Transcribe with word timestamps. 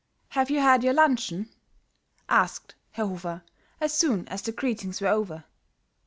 "Have 0.29 0.49
you 0.49 0.61
had 0.61 0.83
your 0.83 0.95
luncheon?" 0.95 1.51
asked 2.27 2.73
Herr 2.93 3.05
Hofer, 3.05 3.43
as 3.79 3.93
soon 3.93 4.27
as 4.29 4.41
the 4.41 4.51
greetings 4.51 4.99
were 4.99 5.09
over. 5.09 5.43